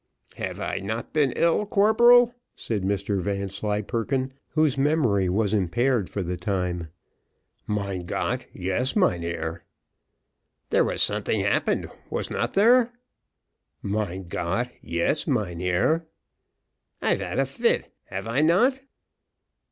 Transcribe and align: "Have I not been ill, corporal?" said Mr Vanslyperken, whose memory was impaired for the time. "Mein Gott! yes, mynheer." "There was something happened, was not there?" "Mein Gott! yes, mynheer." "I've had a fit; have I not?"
"Have 0.37 0.59
I 0.59 0.79
not 0.79 1.13
been 1.13 1.31
ill, 1.35 1.67
corporal?" 1.67 2.33
said 2.55 2.81
Mr 2.81 3.21
Vanslyperken, 3.21 4.33
whose 4.55 4.75
memory 4.75 5.29
was 5.29 5.53
impaired 5.53 6.09
for 6.09 6.23
the 6.23 6.37
time. 6.37 6.87
"Mein 7.67 8.07
Gott! 8.07 8.47
yes, 8.51 8.95
mynheer." 8.95 9.63
"There 10.71 10.83
was 10.83 11.03
something 11.03 11.41
happened, 11.41 11.87
was 12.09 12.31
not 12.31 12.53
there?" 12.53 12.93
"Mein 13.83 14.27
Gott! 14.27 14.71
yes, 14.81 15.27
mynheer." 15.27 16.07
"I've 16.99 17.19
had 17.21 17.37
a 17.37 17.45
fit; 17.45 17.93
have 18.05 18.27
I 18.27 18.41
not?" 18.41 18.79